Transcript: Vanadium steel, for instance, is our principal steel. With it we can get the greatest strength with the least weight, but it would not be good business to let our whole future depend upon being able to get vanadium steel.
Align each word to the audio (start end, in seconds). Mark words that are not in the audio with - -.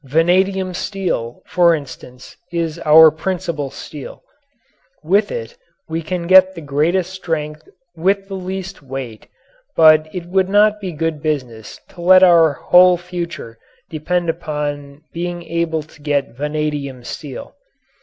Vanadium 0.03 0.73
steel, 0.73 1.43
for 1.45 1.75
instance, 1.75 2.35
is 2.51 2.79
our 2.79 3.11
principal 3.11 3.69
steel. 3.69 4.23
With 5.03 5.31
it 5.31 5.55
we 5.87 6.01
can 6.01 6.25
get 6.25 6.55
the 6.55 6.61
greatest 6.61 7.13
strength 7.13 7.61
with 7.95 8.27
the 8.27 8.33
least 8.33 8.81
weight, 8.81 9.27
but 9.75 10.09
it 10.11 10.25
would 10.25 10.49
not 10.49 10.81
be 10.81 10.91
good 10.91 11.21
business 11.21 11.79
to 11.89 12.01
let 12.01 12.23
our 12.23 12.53
whole 12.53 12.97
future 12.97 13.59
depend 13.91 14.27
upon 14.27 15.03
being 15.13 15.43
able 15.43 15.83
to 15.83 16.01
get 16.01 16.35
vanadium 16.35 17.03
steel. 17.03 17.53